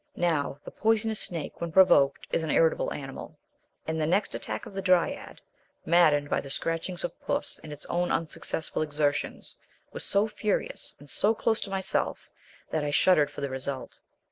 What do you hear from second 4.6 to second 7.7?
of the Dryad, maddened by the scratchings of puss